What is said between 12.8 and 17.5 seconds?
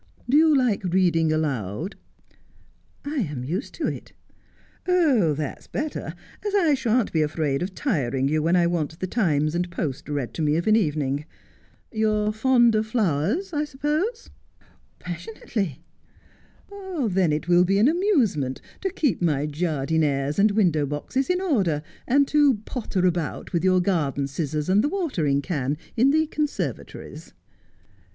flowers, I suppose?' 70 Just as I Am.' Passionately.'' Then it